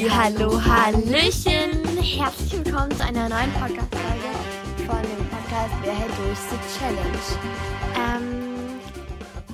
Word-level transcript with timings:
Halli, 0.00 0.08
hallo, 0.08 0.64
hallöchen. 0.64 1.84
Herzlich 1.98 2.64
willkommen 2.64 2.90
zu 2.96 3.04
einer 3.04 3.28
neuen 3.28 3.52
Podcast-Folge 3.52 4.30
von 4.86 5.02
dem 5.02 5.28
Podcast 5.28 5.74
Wer 5.82 5.94
hält 5.94 6.12
durch 6.16 6.38
the 6.38 6.56
Challenge. 6.78 7.18
Ähm, 7.96 8.80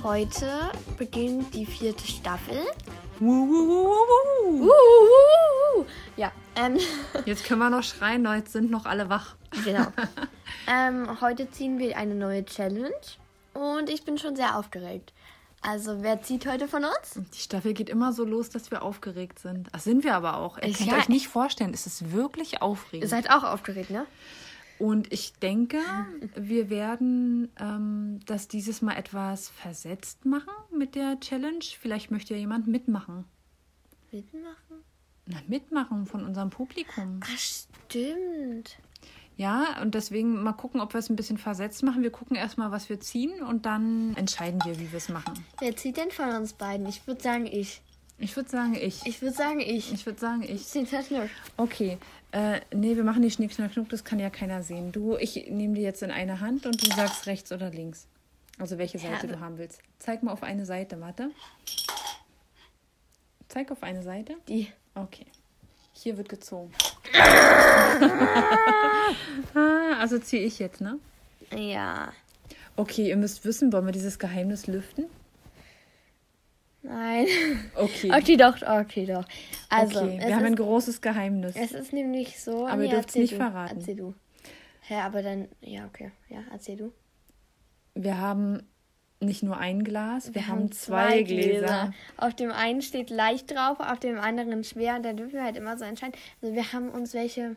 heute 0.03 0.71
beginnt 0.97 1.53
die 1.53 1.65
vierte 1.65 2.07
Staffel. 2.07 2.59
Uhuhuhu. 3.19 4.71
Ja, 6.15 6.31
ähm, 6.55 6.77
Jetzt 7.25 7.43
können 7.43 7.59
wir 7.59 7.69
noch 7.69 7.83
schreien, 7.83 8.25
heute 8.29 8.49
sind 8.49 8.71
noch 8.71 8.85
alle 8.85 9.09
wach. 9.09 9.35
genau. 9.65 9.87
ähm, 10.71 11.19
heute 11.19 11.51
ziehen 11.51 11.77
wir 11.77 11.97
eine 11.97 12.15
neue 12.15 12.45
Challenge 12.45 12.93
und 13.53 13.89
ich 13.89 14.05
bin 14.05 14.17
schon 14.17 14.37
sehr 14.37 14.57
aufgeregt. 14.57 15.11
Also, 15.67 16.01
wer 16.01 16.21
zieht 16.21 16.47
heute 16.47 16.67
von 16.67 16.83
uns? 16.85 17.19
Die 17.33 17.39
Staffel 17.39 17.73
geht 17.73 17.89
immer 17.89 18.13
so 18.13 18.23
los, 18.23 18.49
dass 18.49 18.71
wir 18.71 18.81
aufgeregt 18.83 19.39
sind. 19.39 19.67
Das 19.73 19.83
sind 19.83 20.03
wir 20.03 20.15
aber 20.15 20.37
auch. 20.37 20.57
Ihr 20.57 20.73
könnt 20.73 20.91
ja- 20.91 20.97
euch 20.97 21.09
nicht 21.09 21.27
vorstellen, 21.27 21.73
es 21.73 21.85
ist 21.85 22.11
wirklich 22.13 22.53
Ihr 22.53 22.63
aufregend. 22.63 23.09
seid 23.09 23.29
auch 23.29 23.43
aufgeregt, 23.43 23.89
ne? 23.89 24.05
Und 24.79 25.11
ich 25.11 25.33
denke, 25.33 25.79
wir 26.35 26.69
werden 26.69 27.51
ähm, 27.59 28.19
das 28.27 28.47
dieses 28.47 28.81
Mal 28.83 28.93
etwas 28.95 29.49
versetzt 29.49 30.25
machen 30.25 30.53
mit 30.71 30.93
der 30.95 31.19
Challenge. 31.19 31.63
Vielleicht 31.63 32.11
möchte 32.11 32.33
ja 32.35 32.39
jemand 32.39 32.67
mitmachen. 32.67 33.25
Mitmachen? 34.11 34.83
Na, 35.25 35.37
mitmachen 35.47 36.05
von 36.05 36.23
unserem 36.23 36.49
Publikum. 36.51 37.19
Ach, 37.23 37.37
stimmt. 37.37 38.77
Ja, 39.37 39.79
und 39.81 39.93
deswegen 39.93 40.41
mal 40.41 40.53
gucken, 40.53 40.81
ob 40.81 40.93
wir 40.93 40.99
es 40.99 41.09
ein 41.09 41.15
bisschen 41.15 41.37
versetzt 41.37 41.83
machen. 41.83 42.01
Wir 42.01 42.09
gucken 42.11 42.35
erstmal, 42.35 42.71
was 42.71 42.89
wir 42.89 42.99
ziehen 42.99 43.41
und 43.43 43.65
dann 43.67 44.15
entscheiden 44.15 44.59
wir, 44.65 44.79
wie 44.79 44.91
wir 44.91 44.97
es 44.97 45.09
machen. 45.09 45.45
Wer 45.59 45.75
zieht 45.77 45.97
denn 45.97 46.09
von 46.09 46.29
uns 46.35 46.53
beiden? 46.53 46.87
Ich 46.87 47.05
würde 47.05 47.21
sagen, 47.21 47.45
ich. 47.45 47.81
Ich 48.17 48.35
würde 48.35 48.49
sagen, 48.49 48.73
ich. 48.73 49.05
Ich 49.05 49.21
würde 49.21 49.35
sagen, 49.35 49.59
ich. 49.59 49.93
Ich 49.93 50.05
würde 50.07 50.19
sagen, 50.19 50.41
ich. 50.41 50.67
Taschen. 50.89 51.29
Okay. 51.55 51.99
Äh, 52.31 52.61
nee, 52.73 52.95
wir 52.95 53.03
machen 53.03 53.21
die 53.21 53.29
Schnick, 53.29 53.53
Schnack, 53.53 53.73
Schnuck, 53.73 53.89
das 53.89 54.03
kann 54.03 54.17
ja 54.19 54.31
keiner 54.31 54.63
sehen. 54.63 54.91
Du, 54.91 55.15
ich 55.17 55.47
nehme 55.49 55.75
die 55.75 55.81
jetzt 55.81 56.01
in 56.01 56.09
eine 56.11 56.39
Hand 56.39 56.65
und 56.65 56.81
du 56.85 56.93
sagst 56.95 57.27
rechts 57.27 57.51
oder 57.51 57.69
links. 57.69 58.07
Also 58.57 58.79
welche 58.79 58.97
Seite 58.97 59.27
Ja. 59.27 59.33
du 59.33 59.39
haben 59.39 59.59
willst. 59.59 59.81
Zeig 59.99 60.23
mal 60.23 60.31
auf 60.31 60.41
eine 60.41 60.65
Seite, 60.65 60.99
warte. 60.99 61.29
Zeig 63.49 63.71
auf 63.71 63.83
eine 63.83 64.01
Seite. 64.01 64.35
Die. 64.47 64.67
Okay. 64.95 65.27
Hier 65.93 66.17
wird 66.17 66.27
gezogen. 66.29 66.71
Ah, 69.55 69.99
also 69.99 70.19
ziehe 70.19 70.43
ich 70.43 70.59
jetzt, 70.59 70.81
ne? 70.81 70.99
Ja. 71.55 72.11
Okay, 72.75 73.09
ihr 73.09 73.17
müsst 73.17 73.45
wissen, 73.45 73.73
wollen 73.73 73.85
wir 73.85 73.91
dieses 73.93 74.19
Geheimnis 74.19 74.67
lüften? 74.67 75.05
Nein. 76.83 77.27
Okay. 77.75 78.11
Okay, 78.13 78.37
doch, 78.37 78.61
okay, 78.61 79.05
doch. 79.05 79.25
Also, 79.69 80.01
okay. 80.01 80.17
es, 80.19 80.27
Wir 80.27 80.35
haben 80.35 80.45
ein 80.45 80.53
ist, 80.53 80.59
großes 80.59 81.01
Geheimnis. 81.01 81.55
es 81.55 81.71
ist 81.71 81.91
nämlich 81.93 82.39
so. 82.39 82.65
Aber 82.67 82.83
ihr 82.83 82.89
dürft's 82.89 83.15
erzähl 83.15 83.21
nicht 83.23 83.33
du. 83.33 83.37
verraten. 83.37 83.77
Erzähl 83.79 83.95
du. 83.95 84.13
Hä, 84.81 84.95
aber 85.01 85.21
dann. 85.21 85.47
Ja, 85.61 85.85
okay. 85.85 86.11
Ja, 86.29 86.39
erzähl 86.51 86.77
du. 86.77 86.93
Wir 87.93 88.17
haben 88.19 88.63
nicht 89.19 89.43
nur 89.43 89.57
ein 89.57 89.83
Glas, 89.83 90.33
wir, 90.33 90.47
haben 90.47 90.71
zwei 90.71 91.23
Gläser. 91.23 91.93
Auf 92.17 92.35
dem 92.35 92.51
einen 92.51 92.81
steht 92.81 93.09
leicht 93.09 93.51
drauf, 93.51 93.79
auf 93.79 93.99
dem 93.99 94.19
anderen 94.19 94.63
schwer. 94.63 94.95
Und 94.95 95.03
da 95.03 95.13
dürfen 95.13 95.33
wir 95.33 95.43
halt 95.43 95.57
immer 95.57 95.77
so 95.77 95.85
entscheiden. 95.85 96.15
Also, 96.41 96.53
wir 96.53 96.73
haben 96.73 96.89
uns 96.89 97.13
welche. 97.13 97.55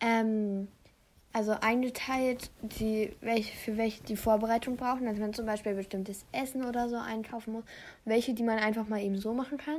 Ähm, 0.00 0.68
also 1.32 1.52
eingeteilt, 1.52 2.50
die, 2.60 3.12
welche, 3.20 3.56
für 3.56 3.76
welche 3.76 4.02
die 4.02 4.16
Vorbereitung 4.16 4.76
brauchen. 4.76 5.06
Also 5.06 5.20
wenn 5.20 5.28
man 5.28 5.34
zum 5.34 5.46
Beispiel 5.46 5.74
bestimmtes 5.74 6.24
Essen 6.32 6.64
oder 6.64 6.88
so 6.88 6.96
einkaufen 6.96 7.52
muss. 7.52 7.64
Welche, 8.04 8.34
die 8.34 8.42
man 8.42 8.58
einfach 8.58 8.88
mal 8.88 9.00
eben 9.00 9.16
so 9.16 9.32
machen 9.32 9.58
kann. 9.58 9.78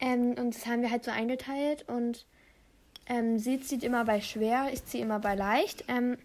Ähm, 0.00 0.34
und 0.38 0.54
das 0.54 0.66
haben 0.66 0.82
wir 0.82 0.90
halt 0.90 1.04
so 1.04 1.12
eingeteilt. 1.12 1.88
Und 1.88 2.26
ähm, 3.06 3.38
sie 3.38 3.60
zieht 3.60 3.84
immer 3.84 4.04
bei 4.04 4.20
schwer, 4.20 4.68
ich 4.72 4.84
ziehe 4.84 5.04
immer 5.04 5.20
bei 5.20 5.36
leicht. 5.36 5.84
Ähm, 5.86 6.16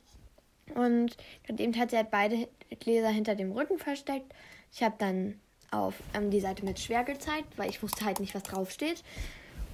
und 0.74 1.16
gerade 1.46 1.62
eben 1.64 1.78
hat 1.80 1.92
sie 1.92 1.98
halt 1.98 2.12
beide 2.12 2.48
Gläser 2.80 3.09
hinter 3.09 3.36
dem 3.36 3.52
Rücken 3.52 3.78
versteckt. 3.78 4.34
Ich 4.74 4.81
habe 4.84 4.96
dann 4.98 5.40
auf 5.72 5.94
ähm, 6.14 6.31
die 6.31 6.40
Seite 6.40 6.66
mit 6.66 6.80
schwer 6.80 7.03
gezeigt, 7.03 7.58
weil 7.58 7.70
ich 7.70 7.81
wusste 7.84 8.06
halt 8.06 8.20
nicht, 8.20 8.34
was 8.34 8.44
drauf 8.44 8.72
steht. 8.72 9.04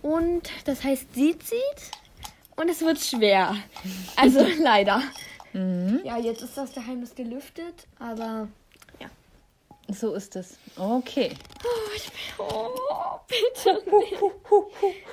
Und 0.02 0.50
das 0.66 0.84
heißt, 0.84 1.14
sie 1.14 1.38
zieht 1.38 1.92
und 2.56 2.70
es 2.70 2.82
wird 2.82 3.00
schwer. 3.00 3.56
Also 4.16 4.46
leider. 4.60 5.02
Ja, 5.54 6.18
jetzt 6.18 6.42
ist 6.42 6.56
das 6.58 6.74
Geheimnis 6.74 7.14
gelüftet, 7.14 7.86
aber 8.00 8.48
ja. 9.00 9.10
So 9.90 10.14
ist 10.14 10.36
es. 10.38 10.58
Okay. 10.78 11.34
Oh, 11.64 11.68
ich 11.96 12.10
bin, 12.10 12.16
oh 12.40 13.20
bitte 13.28 13.74
nicht. 13.74 14.22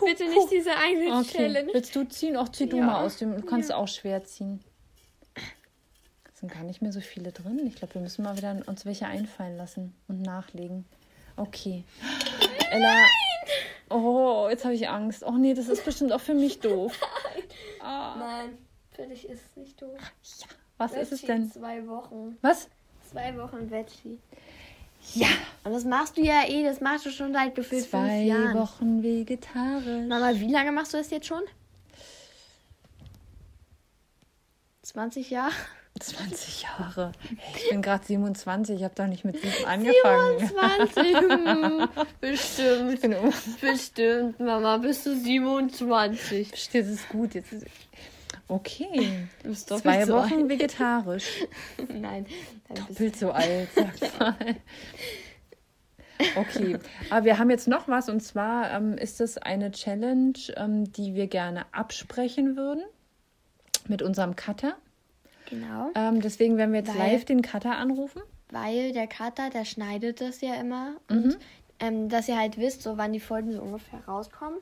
Bitte 0.04 0.28
nicht 0.28 0.50
diese 0.52 0.76
eine 0.76 1.18
Okay. 1.20 1.32
Challenge. 1.38 1.70
Willst 1.72 1.94
du 1.96 2.04
ziehen? 2.04 2.36
Auch 2.36 2.48
zieh 2.50 2.68
du 2.68 2.76
Ja. 2.78 2.84
mal 2.86 3.04
aus 3.04 3.16
dem. 3.18 3.36
Du 3.36 3.42
kannst 3.46 3.72
auch 3.72 3.88
schwer 3.88 4.22
ziehen. 4.24 4.60
Es 6.38 6.42
sind 6.42 6.52
gar 6.52 6.62
nicht 6.62 6.80
mehr 6.82 6.92
so 6.92 7.00
viele 7.00 7.32
drin. 7.32 7.66
Ich 7.66 7.74
glaube, 7.74 7.94
wir 7.94 8.00
müssen 8.00 8.22
mal 8.22 8.36
wieder 8.36 8.54
uns 8.66 8.86
welche 8.86 9.08
einfallen 9.08 9.56
lassen 9.56 9.92
und 10.06 10.22
nachlegen. 10.22 10.84
Okay. 11.34 11.82
Ella. 12.70 13.02
Oh, 13.90 14.46
jetzt 14.48 14.64
habe 14.64 14.72
ich 14.74 14.88
Angst. 14.88 15.24
Oh 15.24 15.32
nee, 15.32 15.52
das 15.52 15.66
ist 15.66 15.84
bestimmt 15.84 16.12
auch 16.12 16.20
für 16.20 16.34
mich 16.34 16.60
doof. 16.60 16.96
Nein, 17.82 18.56
für 18.92 19.08
dich 19.08 19.28
ist 19.28 19.42
es 19.50 19.56
nicht 19.56 19.82
doof. 19.82 19.98
Was 20.76 20.92
ist 20.92 21.10
es 21.10 21.22
Veggie, 21.24 21.26
denn? 21.26 21.50
Zwei 21.50 21.84
Wochen. 21.88 22.38
Was? 22.40 22.68
Zwei 23.10 23.36
Wochen 23.36 23.68
Veggie. 23.68 24.20
Ja. 25.14 25.26
Und 25.64 25.72
das 25.72 25.84
machst 25.84 26.18
du 26.18 26.22
ja 26.22 26.46
eh, 26.46 26.62
das 26.62 26.80
machst 26.80 27.04
du 27.04 27.10
schon 27.10 27.32
seit 27.32 27.56
gefühlt 27.56 27.84
fünf 27.84 28.04
Zwei 28.04 28.20
Jahren. 28.20 28.56
Wochen 28.56 29.02
vegetarisch. 29.02 30.06
Mama, 30.06 30.30
wie 30.34 30.52
lange 30.52 30.70
machst 30.70 30.94
du 30.94 30.98
das 30.98 31.10
jetzt 31.10 31.26
schon? 31.26 31.42
20 34.82 35.30
Jahre? 35.30 35.52
20 36.00 36.62
Jahre. 36.62 37.12
Hey, 37.36 37.62
ich 37.62 37.70
bin 37.70 37.82
gerade 37.82 38.04
27. 38.04 38.76
Ich 38.76 38.84
habe 38.84 38.94
doch 38.94 39.06
nicht 39.06 39.24
mit 39.24 39.40
sieben 39.40 39.64
angefangen. 39.66 40.38
27. 40.38 41.16
Hm, 41.16 41.88
Bestimmt. 42.20 43.04
Immer 43.04 43.32
Bestimmt, 43.60 44.40
Mama, 44.40 44.76
bist 44.78 45.06
du 45.06 45.14
27. 45.16 46.54
Steht 46.56 46.86
es 46.86 47.08
gut. 47.08 47.34
Jetzt 47.34 47.52
ist... 47.52 47.66
Okay. 48.48 49.28
Du 49.42 49.50
bist 49.50 49.70
doppelt 49.70 49.82
Zwei 49.82 50.06
so 50.06 50.14
Wochen 50.14 50.40
alt. 50.42 50.48
vegetarisch. 50.48 51.44
Nein, 51.88 52.26
Doppelt 52.74 53.16
so 53.16 53.30
alt, 53.30 53.68
sag 53.74 54.18
mal. 54.18 54.56
Okay, 56.34 56.78
aber 57.10 57.24
wir 57.24 57.38
haben 57.38 57.50
jetzt 57.50 57.68
noch 57.68 57.86
was 57.86 58.08
und 58.08 58.20
zwar 58.20 58.72
ähm, 58.72 58.94
ist 58.98 59.20
es 59.20 59.38
eine 59.38 59.70
Challenge, 59.70 60.32
ähm, 60.56 60.90
die 60.92 61.14
wir 61.14 61.28
gerne 61.28 61.66
absprechen 61.72 62.56
würden 62.56 62.82
mit 63.86 64.02
unserem 64.02 64.34
Cutter. 64.34 64.76
Genau. 65.48 65.90
Ähm, 65.94 66.20
deswegen 66.20 66.56
werden 66.56 66.72
wir 66.72 66.80
jetzt 66.80 66.90
Weil- 66.96 67.12
live 67.12 67.24
den 67.24 67.42
Cutter 67.42 67.76
anrufen. 67.76 68.22
Weil 68.50 68.92
der 68.92 69.06
Kater, 69.06 69.50
der 69.50 69.64
schneidet 69.64 70.20
das 70.20 70.40
ja 70.40 70.54
immer. 70.54 70.92
Mhm. 71.10 71.16
Und 71.24 71.36
ähm, 71.80 72.08
dass 72.08 72.28
ihr 72.28 72.36
halt 72.38 72.56
wisst, 72.58 72.82
so 72.82 72.96
wann 72.96 73.12
die 73.12 73.20
Folgen 73.20 73.52
so 73.52 73.60
ungefähr 73.60 74.00
rauskommen. 74.06 74.58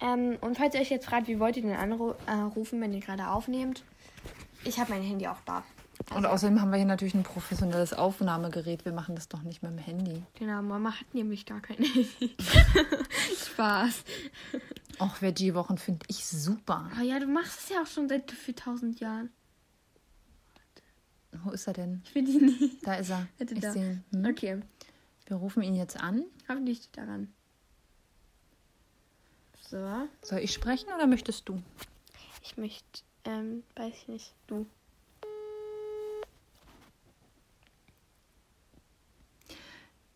Ähm, 0.00 0.36
und 0.40 0.56
falls 0.56 0.74
ihr 0.74 0.80
euch 0.80 0.90
jetzt 0.90 1.06
fragt, 1.06 1.28
wie 1.28 1.38
wollt 1.38 1.56
ihr 1.56 1.62
denn 1.62 1.76
anrufen, 1.76 2.80
wenn 2.80 2.92
ihr 2.92 3.00
gerade 3.00 3.28
aufnehmt, 3.28 3.82
ich 4.64 4.78
habe 4.78 4.92
mein 4.92 5.02
Handy 5.02 5.26
auch 5.26 5.40
da. 5.46 5.62
Und 6.14 6.24
außerdem 6.26 6.60
haben 6.60 6.70
wir 6.70 6.78
hier 6.78 6.86
natürlich 6.86 7.14
ein 7.14 7.22
professionelles 7.22 7.92
Aufnahmegerät. 7.92 8.84
Wir 8.84 8.92
machen 8.92 9.14
das 9.14 9.28
doch 9.28 9.42
nicht 9.42 9.62
mit 9.62 9.72
dem 9.72 9.78
Handy. 9.78 10.22
Genau, 10.38 10.62
Mama 10.62 10.92
hat 10.98 11.14
nämlich 11.14 11.44
gar 11.44 11.60
kein 11.60 11.76
Handy. 11.76 12.36
Spaß. 13.52 14.04
Auch 14.98 15.20
Veggie-Wochen 15.20 15.78
finde 15.78 16.00
ich 16.08 16.24
super. 16.26 16.90
Aber 16.94 17.04
ja, 17.04 17.18
du 17.20 17.26
machst 17.26 17.60
es 17.60 17.68
ja 17.68 17.82
auch 17.82 17.86
schon 17.86 18.08
seit 18.08 18.30
für 18.30 18.54
tausend 18.54 19.00
Jahren. 19.00 19.30
Wo 21.42 21.50
ist 21.50 21.66
er 21.66 21.72
denn? 21.74 22.02
Ich 22.04 22.14
will 22.14 22.24
die 22.24 22.38
nicht. 22.38 22.86
Da 22.86 22.94
ist 22.94 23.10
er. 23.10 23.26
Bitte 23.38 23.54
Ich 23.54 23.60
da. 23.60 23.72
sehe 23.72 23.90
ihn. 24.12 24.24
Hm? 24.24 24.30
Okay, 24.30 24.62
Wir 25.26 25.36
rufen 25.36 25.62
ihn 25.62 25.74
jetzt 25.74 25.96
an. 26.00 26.24
hoffentlich 26.48 26.78
steht 26.78 26.96
daran. 26.98 27.32
So, 29.68 30.08
Soll 30.22 30.40
ich 30.40 30.52
sprechen 30.52 30.92
oder 30.92 31.06
möchtest 31.06 31.48
du? 31.48 31.62
ich 32.42 32.56
möchte, 32.56 33.02
ähm, 33.24 33.62
weiß 33.76 33.92
ich 33.94 34.08
nicht, 34.08 34.34
du. 34.48 34.66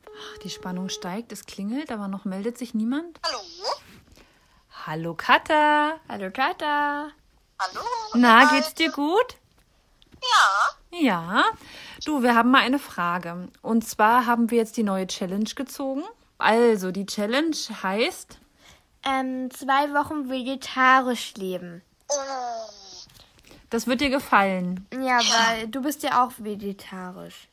Ach, 0.06 0.38
die 0.38 0.50
Spannung 0.50 0.88
steigt, 0.88 1.32
es 1.32 1.47
klingelt, 1.47 1.91
aber 1.91 2.09
noch 2.09 2.25
meldet 2.25 2.59
sich 2.59 2.75
niemand. 2.75 3.20
Hallo? 3.25 3.41
Hallo 4.87 5.15
Katha. 5.15 5.99
Hallo 6.09 6.31
Kata. 6.31 7.11
Hallo? 7.59 7.81
Na, 8.15 8.50
geht's 8.53 8.75
dir 8.75 8.91
gut? 8.93 9.37
Ja. 10.23 10.77
Ja. 11.00 11.44
Du, 12.05 12.23
wir 12.23 12.35
haben 12.35 12.50
mal 12.50 12.62
eine 12.62 12.79
Frage. 12.79 13.49
Und 13.62 13.87
zwar 13.87 14.26
haben 14.26 14.50
wir 14.50 14.58
jetzt 14.58 14.76
die 14.76 14.82
neue 14.82 15.06
Challenge 15.06 15.50
gezogen. 15.55 16.02
Also, 16.38 16.91
die 16.91 17.06
Challenge 17.06 17.56
heißt, 17.82 18.38
Ähm, 19.06 19.50
zwei 19.50 19.93
Wochen 19.93 20.31
vegetarisch 20.31 21.35
leben. 21.37 21.82
Das 23.69 23.87
wird 23.87 24.00
dir 24.00 24.08
gefallen. 24.08 24.87
Ja, 24.93 25.19
weil 25.19 25.69
du 25.69 25.82
bist 25.82 26.02
ja 26.02 26.25
auch 26.25 26.32
vegetarisch. 26.38 27.49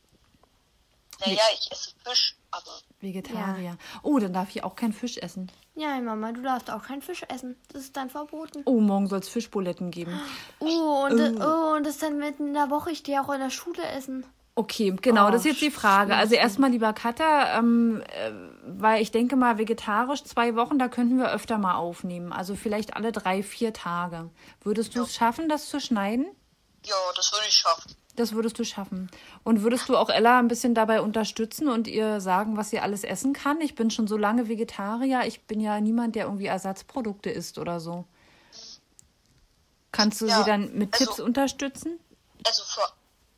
Naja, 1.26 1.42
ich 1.54 1.70
esse 1.70 1.90
Fisch, 2.04 2.36
aber 2.50 2.70
Vegetarier. 3.00 3.76
Oh, 4.02 4.18
dann 4.18 4.32
darf 4.32 4.50
ich 4.50 4.62
auch 4.64 4.76
keinen 4.76 4.92
Fisch 4.92 5.18
essen. 5.18 5.50
Ja, 5.74 5.98
Mama, 6.00 6.32
du 6.32 6.42
darfst 6.42 6.70
auch 6.70 6.82
keinen 6.82 7.02
Fisch 7.02 7.22
essen. 7.28 7.56
Das 7.72 7.82
ist 7.82 7.96
dann 7.96 8.10
verboten. 8.10 8.62
Oh, 8.66 8.80
morgen 8.80 9.08
soll 9.08 9.20
es 9.20 9.28
Fischbuletten 9.28 9.90
geben. 9.90 10.20
Oh, 10.60 11.06
und, 11.08 11.40
oh, 11.40 11.74
und 11.76 11.84
das 11.86 11.98
dann 11.98 12.18
mitten 12.18 12.48
in 12.48 12.54
der 12.54 12.70
Woche. 12.70 12.90
Ich 12.90 12.98
stehe 12.98 13.22
auch 13.22 13.32
in 13.32 13.40
der 13.40 13.50
Schule 13.50 13.82
essen. 13.82 14.26
Okay, 14.54 14.94
genau, 15.00 15.28
Oh, 15.28 15.30
das 15.30 15.40
ist 15.40 15.52
jetzt 15.52 15.62
die 15.62 15.70
Frage. 15.70 16.14
Also 16.14 16.34
erstmal, 16.34 16.70
lieber 16.70 16.92
Katha, 16.92 17.58
ähm, 17.58 18.02
äh, 18.02 18.32
weil 18.66 19.00
ich 19.00 19.10
denke 19.10 19.34
mal, 19.34 19.56
vegetarisch 19.56 20.24
zwei 20.24 20.54
Wochen, 20.56 20.78
da 20.78 20.88
könnten 20.88 21.16
wir 21.16 21.32
öfter 21.32 21.56
mal 21.56 21.76
aufnehmen. 21.76 22.34
Also 22.34 22.54
vielleicht 22.54 22.94
alle 22.94 23.12
drei, 23.12 23.42
vier 23.42 23.72
Tage. 23.72 24.28
Würdest 24.60 24.94
du 24.94 25.04
es 25.04 25.14
schaffen, 25.14 25.48
das 25.48 25.68
zu 25.70 25.80
schneiden? 25.80 26.26
ja, 26.84 26.96
das 27.14 27.32
würde 27.32 27.46
ich 27.48 27.54
schaffen. 27.54 27.94
Das 28.14 28.32
würdest 28.32 28.58
du 28.58 28.64
schaffen. 28.64 29.10
Und 29.42 29.62
würdest 29.62 29.88
du 29.88 29.96
auch 29.96 30.10
Ella 30.10 30.38
ein 30.38 30.48
bisschen 30.48 30.74
dabei 30.74 31.00
unterstützen 31.00 31.68
und 31.68 31.86
ihr 31.88 32.20
sagen, 32.20 32.58
was 32.58 32.68
sie 32.70 32.78
alles 32.78 33.04
essen 33.04 33.32
kann? 33.32 33.60
Ich 33.62 33.74
bin 33.74 33.90
schon 33.90 34.06
so 34.06 34.18
lange 34.18 34.48
Vegetarier. 34.48 35.22
Ich 35.26 35.42
bin 35.46 35.60
ja 35.60 35.80
niemand, 35.80 36.14
der 36.14 36.24
irgendwie 36.26 36.46
Ersatzprodukte 36.46 37.30
isst 37.30 37.56
oder 37.58 37.80
so. 37.80 38.04
Kannst 39.92 40.20
du 40.20 40.26
Ja, 40.26 40.38
sie 40.38 40.44
dann 40.44 40.74
mit 40.74 40.92
also- 40.92 41.06
Tipps 41.06 41.20
unterstützen? 41.20 41.98
Also 42.46 42.62
für 42.64 42.82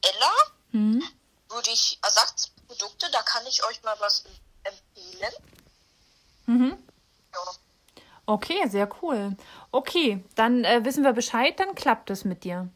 Ella 0.03 0.33
Hm? 0.73 1.03
würde 1.51 1.71
ich 1.71 1.99
Ersatzprodukte, 2.03 3.07
da 3.13 3.23
kann 3.23 3.43
ich 3.49 3.65
euch 3.69 3.83
mal 3.85 3.95
was 4.01 4.25
empfehlen. 4.65 5.33
Mhm. 6.47 6.77
Ja. 7.33 7.41
Okay, 8.27 8.69
sehr 8.69 8.89
cool. 9.03 9.37
Okay, 9.71 10.25
dann 10.35 10.65
äh, 10.65 10.85
wissen 10.85 11.05
wir 11.05 11.13
Bescheid, 11.13 11.59
dann 11.61 11.75
klappt 11.75 12.11
es 12.11 12.25
mit 12.25 12.43
dir. 12.45 12.69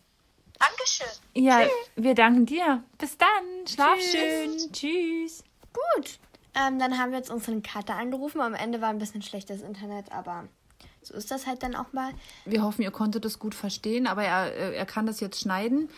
Dankeschön. 0.58 1.06
Ja, 1.34 1.60
wir 1.96 2.14
danken 2.14 2.46
dir. 2.46 2.82
Bis 2.98 3.16
dann. 3.16 3.66
Schlaf 3.66 3.98
Tschüss. 3.98 4.12
schön. 4.12 4.72
Tschüss. 4.72 5.44
Gut. 5.72 6.18
Ähm, 6.54 6.78
dann 6.78 6.98
haben 6.98 7.10
wir 7.10 7.18
jetzt 7.18 7.30
unseren 7.30 7.62
Cutter 7.62 7.94
angerufen. 7.94 8.40
Am 8.40 8.54
Ende 8.54 8.80
war 8.80 8.88
ein 8.88 8.98
bisschen 8.98 9.22
schlechtes 9.22 9.62
Internet, 9.62 10.10
aber 10.10 10.48
so 11.02 11.14
ist 11.14 11.30
das 11.30 11.46
halt 11.46 11.62
dann 11.62 11.74
auch 11.74 11.92
mal. 11.92 12.10
Wir 12.44 12.62
hoffen, 12.62 12.82
ihr 12.82 12.90
konntet 12.90 13.24
das 13.24 13.38
gut 13.38 13.54
verstehen, 13.54 14.06
aber 14.06 14.24
er, 14.24 14.52
äh, 14.54 14.74
er 14.74 14.86
kann 14.86 15.06
das 15.06 15.20
jetzt 15.20 15.40
schneiden. 15.40 15.88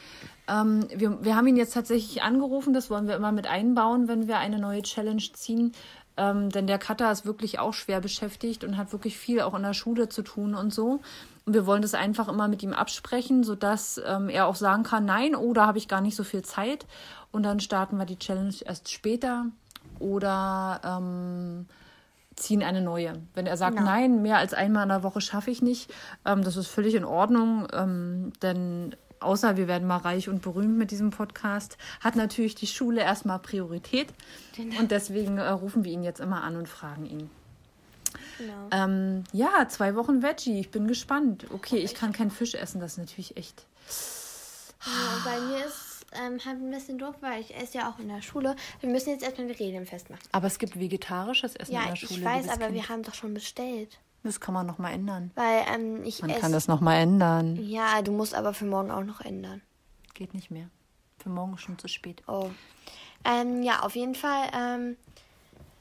Ähm, 0.46 0.86
wir, 0.94 1.24
wir 1.24 1.36
haben 1.36 1.46
ihn 1.46 1.56
jetzt 1.56 1.74
tatsächlich 1.74 2.22
angerufen, 2.22 2.74
das 2.74 2.90
wollen 2.90 3.08
wir 3.08 3.16
immer 3.16 3.32
mit 3.32 3.46
einbauen, 3.46 4.08
wenn 4.08 4.28
wir 4.28 4.38
eine 4.38 4.58
neue 4.58 4.82
Challenge 4.82 5.22
ziehen. 5.32 5.72
Ähm, 6.16 6.50
denn 6.50 6.66
der 6.66 6.78
Cutter 6.78 7.10
ist 7.10 7.24
wirklich 7.24 7.58
auch 7.58 7.72
schwer 7.72 8.00
beschäftigt 8.00 8.62
und 8.62 8.76
hat 8.76 8.92
wirklich 8.92 9.16
viel 9.16 9.40
auch 9.40 9.54
in 9.54 9.62
der 9.62 9.74
Schule 9.74 10.08
zu 10.08 10.22
tun 10.22 10.54
und 10.54 10.72
so. 10.72 11.00
Und 11.46 11.54
wir 11.54 11.66
wollen 11.66 11.82
das 11.82 11.94
einfach 11.94 12.28
immer 12.28 12.48
mit 12.48 12.62
ihm 12.62 12.72
absprechen, 12.72 13.44
sodass 13.44 14.00
ähm, 14.06 14.28
er 14.28 14.46
auch 14.46 14.56
sagen 14.56 14.82
kann, 14.82 15.04
nein, 15.04 15.34
oh, 15.34 15.52
da 15.52 15.66
habe 15.66 15.78
ich 15.78 15.88
gar 15.88 16.00
nicht 16.00 16.16
so 16.16 16.24
viel 16.24 16.42
Zeit. 16.42 16.86
Und 17.32 17.42
dann 17.44 17.60
starten 17.60 17.96
wir 17.96 18.04
die 18.04 18.18
Challenge 18.18 18.54
erst 18.64 18.90
später 18.90 19.46
oder 19.98 20.80
ähm, 20.84 21.66
ziehen 22.36 22.62
eine 22.62 22.80
neue. 22.80 23.14
Wenn 23.34 23.46
er 23.46 23.56
sagt, 23.56 23.76
Genau. 23.76 23.88
nein, 23.88 24.22
mehr 24.22 24.38
als 24.38 24.54
einmal 24.54 24.82
in 24.84 24.88
der 24.88 25.02
Woche 25.02 25.20
schaffe 25.20 25.50
ich 25.50 25.62
nicht, 25.62 25.92
ähm, 26.24 26.42
das 26.42 26.56
ist 26.56 26.68
völlig 26.68 26.94
in 26.94 27.04
Ordnung, 27.04 27.66
ähm, 27.72 28.32
denn 28.42 28.96
außer 29.20 29.56
wir 29.56 29.68
werden 29.68 29.86
mal 29.86 29.98
reich 29.98 30.28
und 30.28 30.40
berühmt 30.42 30.78
mit 30.78 30.90
diesem 30.90 31.10
Podcast, 31.10 31.76
hat 32.00 32.16
natürlich 32.16 32.54
die 32.54 32.66
Schule 32.66 33.02
erstmal 33.02 33.38
Priorität 33.38 34.08
und 34.78 34.90
deswegen 34.90 35.36
äh, 35.38 35.48
rufen 35.48 35.84
wir 35.84 35.92
ihn 35.92 36.02
jetzt 36.02 36.20
immer 36.20 36.42
an 36.42 36.56
und 36.56 36.68
fragen 36.68 37.04
ihn. 37.06 37.30
Genau. 38.38 38.68
Ähm, 38.70 39.24
ja, 39.32 39.68
zwei 39.68 39.94
Wochen 39.96 40.22
Veggie, 40.22 40.60
ich 40.60 40.70
bin 40.70 40.86
gespannt. 40.88 41.46
Okay, 41.52 41.78
ich 41.78 41.94
kann 41.94 42.12
keinen 42.12 42.30
Fisch 42.30 42.54
essen, 42.54 42.80
das 42.80 42.92
ist 42.92 42.98
natürlich 42.98 43.36
echt. 43.36 43.64
Ja, 44.86 45.22
bei 45.24 45.40
mir 45.40 45.66
ist 45.66 46.06
ähm, 46.12 46.38
halt 46.44 46.58
ein 46.60 46.70
bisschen 46.70 46.98
doof, 46.98 47.14
weil 47.20 47.40
ich 47.40 47.54
esse 47.56 47.78
ja 47.78 47.90
auch 47.90 47.98
in 47.98 48.08
der 48.08 48.22
Schule. 48.22 48.56
Wir 48.80 48.88
müssen 48.88 49.10
jetzt 49.10 49.22
erstmal 49.22 49.46
die 49.48 49.62
Regeln 49.62 49.86
festmachen. 49.86 50.22
Aber 50.32 50.46
es 50.46 50.58
gibt 50.58 50.78
vegetarisches 50.78 51.54
Essen 51.56 51.72
in 51.72 51.78
Ja, 51.78 51.84
der 51.86 51.94
ich 51.94 52.00
Schule. 52.00 52.24
weiß, 52.24 52.42
liebes 52.42 52.56
aber 52.56 52.66
kind. 52.66 52.74
wir 52.74 52.88
haben 52.88 53.02
doch 53.02 53.14
schon 53.14 53.34
bestellt. 53.34 53.98
Das 54.22 54.40
kann 54.40 54.52
man 54.54 54.66
nochmal 54.66 54.92
ändern. 54.92 55.30
Weil 55.34 55.64
ähm, 55.72 56.02
ich 56.04 56.20
Man 56.20 56.30
esse. 56.30 56.40
kann 56.40 56.52
das 56.52 56.68
nochmal 56.68 56.98
ändern. 57.00 57.56
Ja, 57.62 58.02
du 58.02 58.12
musst 58.12 58.34
aber 58.34 58.52
für 58.54 58.66
morgen 58.66 58.90
auch 58.90 59.04
noch 59.04 59.20
ändern. 59.20 59.62
Geht 60.14 60.34
nicht 60.34 60.50
mehr. 60.50 60.68
Für 61.22 61.28
morgen 61.30 61.54
ist 61.54 61.62
schon 61.62 61.78
zu 61.78 61.88
spät. 61.88 62.22
Oh. 62.26 62.50
Ähm, 63.24 63.62
ja, 63.62 63.80
auf 63.80 63.94
jeden 63.96 64.14
Fall, 64.14 64.48
ähm, 64.54 64.96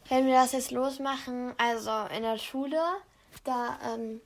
wenn 0.09 0.25
wir 0.25 0.33
das 0.33 0.51
jetzt 0.51 0.71
losmachen, 0.71 1.53
also 1.57 1.91
in 2.15 2.23
der 2.23 2.37
Schule, 2.37 2.81
da 3.43 3.77
ähm, 3.93 4.21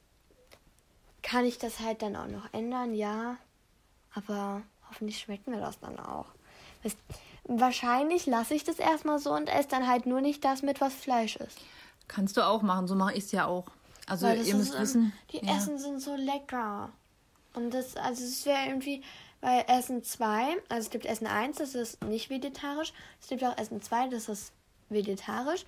kann 1.21 1.45
ich 1.45 1.57
das 1.57 1.80
halt 1.80 2.01
dann 2.01 2.15
auch 2.15 2.27
noch 2.27 2.53
ändern, 2.53 2.94
ja. 2.94 3.38
Aber 4.15 4.62
hoffentlich 4.89 5.19
schmeckt 5.19 5.47
mir 5.47 5.59
das 5.59 5.80
dann 5.80 6.00
auch. 6.00 6.27
Wisst- 6.81 6.97
Wahrscheinlich 7.45 8.25
lasse 8.25 8.53
ich 8.53 8.63
das 8.63 8.80
erstmal 8.80 9.19
so 9.19 9.33
und 9.33 9.50
esse 9.50 9.68
dann 9.68 9.88
halt 9.88 10.06
nur 10.06 10.21
nicht 10.21 10.45
das 10.45 10.62
mit, 10.62 10.80
was 10.80 10.94
Fleisch 10.94 11.35
ist. 11.35 11.57
Kannst 12.07 12.38
du 12.38 12.41
auch 12.45 12.62
machen, 12.62 12.88
so 12.88 12.95
mache 12.95 13.13
ich 13.13 13.25
es 13.25 13.31
ja 13.33 13.47
auch. 13.47 13.65
Also 14.07 14.27
das 14.27 14.47
ihr 14.47 14.53
ist, 14.53 14.57
müsst 14.57 14.80
wissen. 14.80 15.13
Die 15.31 15.45
ja. 15.45 15.57
Essen 15.57 15.77
sind 15.77 16.00
so 16.00 16.15
lecker. 16.15 16.89
Und 17.53 17.74
das, 17.74 17.97
also 17.97 18.24
es 18.24 18.45
wäre 18.45 18.65
irgendwie, 18.68 19.03
weil 19.41 19.65
Essen 19.68 20.03
2, 20.03 20.56
also 20.69 20.85
es 20.85 20.89
gibt 20.89 21.06
Essen 21.06 21.27
1, 21.27 21.57
das 21.57 21.75
ist 21.75 22.01
nicht 22.06 22.30
vegetarisch. 22.30 22.94
Es 23.21 23.27
gibt 23.27 23.44
auch 23.44 23.57
Essen 23.57 23.81
2, 23.81 24.07
das 24.07 24.30
ist 24.30 24.51
vegetarisch. 24.94 25.66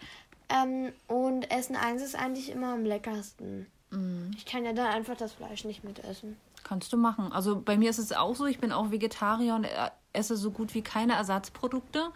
Ähm, 0.49 0.91
und 1.07 1.51
Essen 1.51 1.75
1 1.75 2.01
ist 2.01 2.15
eigentlich 2.15 2.51
immer 2.51 2.73
am 2.73 2.85
leckersten. 2.85 3.65
Mhm. 3.91 4.31
Ich 4.37 4.45
kann 4.45 4.63
ja 4.63 4.73
dann 4.73 4.87
einfach 4.87 5.17
das 5.17 5.33
Fleisch 5.33 5.65
nicht 5.65 5.83
mitessen. 5.83 6.37
Kannst 6.63 6.91
du 6.93 6.97
machen. 6.97 7.31
Also 7.31 7.61
bei 7.61 7.77
mir 7.77 7.89
ist 7.89 7.99
es 7.99 8.11
auch 8.11 8.35
so, 8.35 8.45
ich 8.45 8.59
bin 8.59 8.71
auch 8.71 8.91
Vegetarier 8.91 9.55
und 9.55 9.65
äh, 9.65 9.89
esse 10.13 10.35
so 10.35 10.51
gut 10.51 10.73
wie 10.73 10.81
keine 10.81 11.13
Ersatzprodukte 11.13 12.11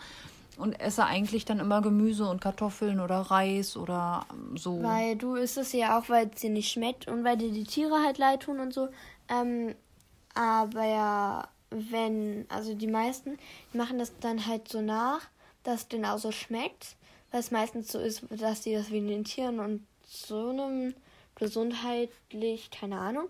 und 0.58 0.74
esse 0.80 1.06
eigentlich 1.06 1.46
dann 1.46 1.60
immer 1.60 1.82
Gemüse 1.82 2.28
und 2.28 2.42
Kartoffeln 2.42 3.00
oder 3.00 3.20
Reis 3.20 3.78
oder 3.78 4.26
ähm, 4.32 4.58
so. 4.58 4.82
Weil 4.84 5.16
du 5.16 5.36
isst 5.36 5.58
es 5.58 5.72
ja 5.74 5.98
auch, 5.98 6.10
weil 6.10 6.30
es 6.34 6.42
dir 6.42 6.50
nicht 6.50 6.72
schmeckt 6.72 7.08
und 7.08 7.24
weil 7.24 7.38
dir 7.38 7.52
die 7.52 7.64
Tiere 7.64 8.04
halt 8.04 8.18
leid 8.18 8.42
tun 8.42 8.60
und 8.60 8.74
so. 8.74 8.90
Ähm, 9.30 9.76
aber 10.34 10.86
ja, 10.86 11.48
wenn, 11.70 12.46
also 12.50 12.74
die 12.74 12.88
meisten, 12.88 13.38
die 13.74 13.78
machen 13.78 14.00
das 14.00 14.12
dann 14.20 14.46
halt 14.46 14.68
so 14.68 14.82
nach, 14.82 15.22
dass 15.64 15.82
es 15.82 15.88
denen 15.88 16.06
auch 16.06 16.18
so 16.18 16.32
schmeckt. 16.32 16.96
Weil 17.32 17.40
es 17.40 17.52
meistens 17.52 17.92
so 17.92 18.00
ist, 18.00 18.24
dass 18.30 18.62
die 18.62 18.74
das 18.74 18.92
wegen 18.92 19.08
den 19.08 19.24
Tieren 19.24 19.60
und 19.60 19.86
so 20.08 20.50
einem 20.50 20.94
gesundheitlich, 21.36 22.72
keine 22.72 23.00
Ahnung, 23.00 23.30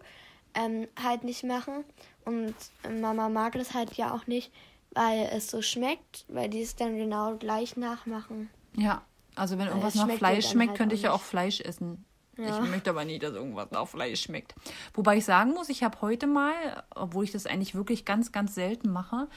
ähm, 0.54 0.88
halt 1.02 1.24
nicht 1.24 1.44
machen. 1.44 1.84
Und 2.26 2.56
Mama 3.02 3.30
mag 3.30 3.54
das 3.54 3.74
halt 3.74 3.94
ja 3.94 4.14
auch 4.14 4.28
nicht, 4.28 4.52
weil 4.92 5.30
es 5.32 5.50
so 5.50 5.62
schmeckt, 5.62 6.26
weil 6.28 6.50
die 6.50 6.62
es 6.62 6.76
dann 6.76 6.98
genau 6.98 7.36
gleich 7.36 7.78
nachmachen. 7.78 8.50
Ja, 8.76 9.02
also 9.36 9.58
wenn 9.58 9.68
irgendwas 9.68 9.96
nach 9.96 10.10
Fleisch 10.10 10.50
schmeckt, 10.50 10.70
halt 10.72 10.78
könnte 10.78 10.96
ich 10.96 11.04
ja 11.04 11.12
auch. 11.14 11.22
Fleisch 11.22 11.62
essen. 11.62 12.06
Ja. 12.38 12.64
Ich 12.64 12.70
möchte 12.70 12.90
aber 12.90 13.04
nicht, 13.04 13.22
dass 13.22 13.34
irgendwas 13.34 13.70
nach 13.72 13.88
Fleisch 13.88 14.22
schmeckt. 14.22 14.56
Wobei 14.94 15.18
ich 15.18 15.26
sagen 15.26 15.52
muss, 15.52 15.70
ich 15.70 15.84
habe 15.84 16.00
heute 16.02 16.26
mal, 16.26 16.54
obwohl 16.96 17.26
ich 17.26 17.32
das 17.32 17.46
eigentlich 17.46 17.76
wirklich 17.76 18.06
ganz, 18.06 18.32
ganz 18.32 18.56
selten 18.56 18.90
mache, 18.90 19.28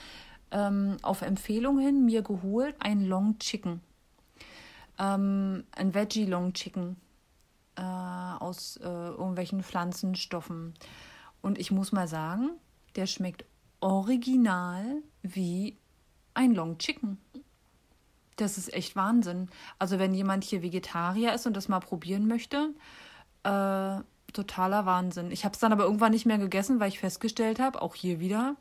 ähm, 0.52 0.96
auf 1.02 1.22
Empfehlung 1.22 1.78
hin 1.78 2.04
mir 2.04 2.22
geholt 2.22 2.76
ein 2.78 3.04
Long 3.04 3.38
Chicken. 3.38 3.80
Ähm, 4.98 5.64
ein 5.72 5.94
Veggie 5.94 6.26
Long 6.26 6.52
Chicken 6.52 6.96
äh, 7.76 7.82
aus 7.82 8.76
äh, 8.78 8.86
irgendwelchen 8.86 9.62
Pflanzenstoffen. 9.62 10.74
Und 11.40 11.58
ich 11.58 11.70
muss 11.70 11.92
mal 11.92 12.08
sagen, 12.08 12.50
der 12.96 13.06
schmeckt 13.06 13.44
original 13.80 15.02
wie 15.22 15.76
ein 16.34 16.54
Long 16.54 16.78
Chicken. 16.78 17.18
Das 18.36 18.58
ist 18.58 18.72
echt 18.72 18.96
Wahnsinn. 18.96 19.48
Also 19.78 19.98
wenn 19.98 20.14
jemand 20.14 20.44
hier 20.44 20.62
Vegetarier 20.62 21.34
ist 21.34 21.46
und 21.46 21.56
das 21.56 21.68
mal 21.68 21.80
probieren 21.80 22.26
möchte, 22.26 22.74
äh, 23.44 24.00
totaler 24.32 24.86
Wahnsinn. 24.86 25.30
Ich 25.30 25.44
habe 25.44 25.52
es 25.54 25.60
dann 25.60 25.72
aber 25.72 25.84
irgendwann 25.84 26.12
nicht 26.12 26.26
mehr 26.26 26.38
gegessen, 26.38 26.80
weil 26.80 26.88
ich 26.88 26.98
festgestellt 26.98 27.60
habe, 27.60 27.82
auch 27.82 27.94
hier 27.94 28.20
wieder, 28.20 28.56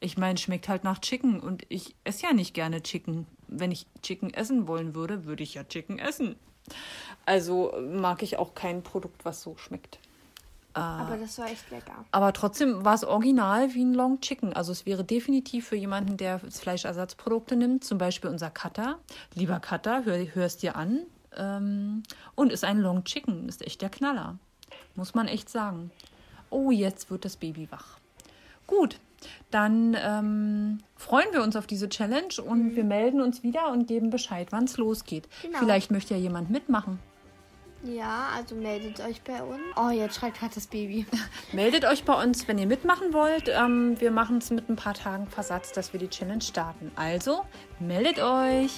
ich 0.00 0.16
meine, 0.16 0.38
schmeckt 0.38 0.68
halt 0.68 0.84
nach 0.84 0.98
Chicken 1.00 1.40
und 1.40 1.64
ich 1.68 1.94
esse 2.04 2.26
ja 2.26 2.32
nicht 2.32 2.54
gerne 2.54 2.82
Chicken. 2.82 3.26
Wenn 3.48 3.70
ich 3.70 3.86
Chicken 4.02 4.32
essen 4.32 4.68
wollen 4.68 4.94
würde, 4.94 5.24
würde 5.24 5.42
ich 5.42 5.54
ja 5.54 5.64
Chicken 5.64 5.98
essen. 5.98 6.36
Also 7.24 7.72
mag 7.80 8.22
ich 8.22 8.38
auch 8.38 8.54
kein 8.54 8.82
Produkt, 8.82 9.24
was 9.24 9.42
so 9.42 9.56
schmeckt. 9.56 9.98
Aber 10.74 11.16
das 11.16 11.38
war 11.38 11.46
echt 11.46 11.70
lecker. 11.70 12.04
Aber 12.10 12.34
trotzdem 12.34 12.84
war 12.84 12.94
es 12.94 13.02
original 13.02 13.72
wie 13.72 13.82
ein 13.82 13.94
Long 13.94 14.20
Chicken. 14.20 14.52
Also 14.52 14.72
es 14.72 14.84
wäre 14.84 15.04
definitiv 15.04 15.68
für 15.68 15.76
jemanden, 15.76 16.18
der 16.18 16.38
Fleischersatzprodukte 16.38 17.56
nimmt, 17.56 17.82
zum 17.82 17.96
Beispiel 17.96 18.28
unser 18.28 18.50
Cutter. 18.50 18.98
Lieber 19.34 19.58
Cutter, 19.58 20.04
hör, 20.04 20.18
hörst 20.34 20.62
dir 20.62 20.76
an. 20.76 21.06
Ähm, 21.34 22.02
und 22.34 22.52
ist 22.52 22.62
ein 22.62 22.78
Long 22.78 23.04
Chicken. 23.04 23.48
Ist 23.48 23.62
echt 23.62 23.80
der 23.80 23.88
Knaller. 23.88 24.38
Muss 24.96 25.14
man 25.14 25.28
echt 25.28 25.48
sagen. 25.48 25.90
Oh, 26.50 26.70
jetzt 26.70 27.10
wird 27.10 27.24
das 27.24 27.36
Baby 27.36 27.68
wach. 27.70 27.98
Gut, 28.66 29.00
dann 29.50 29.96
ähm, 30.00 30.78
freuen 30.96 31.28
wir 31.32 31.42
uns 31.42 31.56
auf 31.56 31.66
diese 31.66 31.88
Challenge 31.88 32.34
und 32.44 32.76
wir 32.76 32.84
melden 32.84 33.20
uns 33.20 33.42
wieder 33.42 33.70
und 33.70 33.86
geben 33.86 34.10
Bescheid, 34.10 34.48
wann 34.50 34.64
es 34.64 34.76
losgeht. 34.76 35.28
Genau. 35.42 35.58
Vielleicht 35.58 35.90
möchte 35.90 36.14
ja 36.14 36.20
jemand 36.20 36.50
mitmachen. 36.50 36.98
Ja, 37.82 38.28
also 38.34 38.54
meldet 38.54 39.00
euch 39.00 39.22
bei 39.22 39.42
uns. 39.42 39.60
Oh, 39.76 39.90
jetzt 39.90 40.16
schreit 40.16 40.34
gerade 40.34 40.54
das 40.54 40.66
Baby. 40.66 41.06
Meldet 41.52 41.84
euch 41.84 42.04
bei 42.04 42.20
uns, 42.20 42.48
wenn 42.48 42.58
ihr 42.58 42.66
mitmachen 42.66 43.12
wollt. 43.12 43.48
Ähm, 43.48 44.00
wir 44.00 44.10
machen 44.10 44.38
es 44.38 44.50
mit 44.50 44.68
ein 44.68 44.76
paar 44.76 44.94
Tagen 44.94 45.28
Versatz, 45.28 45.72
dass 45.72 45.92
wir 45.92 46.00
die 46.00 46.08
Challenge 46.08 46.42
starten. 46.42 46.90
Also, 46.96 47.42
meldet 47.78 48.18
euch. 48.18 48.72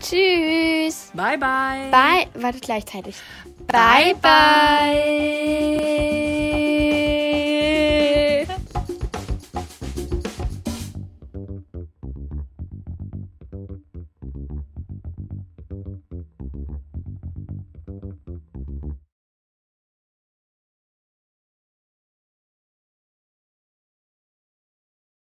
Tschüss. 0.00 1.10
Bye, 1.14 1.38
bye. 1.38 1.90
Bye. 1.90 2.28
Warte 2.34 2.60
gleichzeitig. 2.60 3.16
Bye, 3.66 4.14
bye. 4.20 5.91